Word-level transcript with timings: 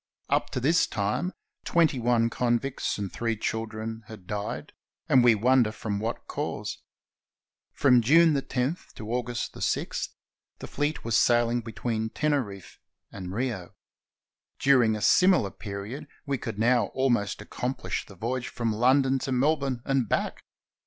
Up 0.29 0.49
to 0.49 0.59
this 0.59 0.87
time 0.87 1.31
twenty 1.63 1.99
one 1.99 2.31
convicts 2.31 2.97
and 2.97 3.13
three 3.13 3.37
children 3.37 4.01
had 4.07 4.25
died, 4.25 4.73
and 5.07 5.23
we 5.23 5.35
wonder 5.35 5.71
from 5.71 5.99
what 5.99 6.25
cause. 6.25 6.79
From 7.71 8.01
June 8.01 8.33
10 8.33 8.77
to 8.95 9.11
August 9.13 9.61
6 9.61 10.09
the 10.57 10.65
fleet 10.65 11.03
were 11.03 11.11
sailing 11.11 11.61
between 11.61 12.09
Teneriffe 12.09 12.79
and 13.11 13.31
Rio. 13.31 13.75
During 14.57 14.95
a 14.95 15.01
similar 15.01 15.51
period 15.51 16.07
we 16.25 16.39
could 16.39 16.57
now 16.57 16.85
almost 16.95 17.39
accomplish 17.39 18.03
the 18.07 18.15
voyage 18.15 18.47
from 18.47 18.73
London 18.73 19.19
to 19.19 19.31
Melbourne 19.31 19.83
and 19.85 20.07
hack. 20.09 20.43